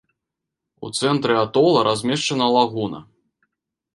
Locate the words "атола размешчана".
1.41-2.47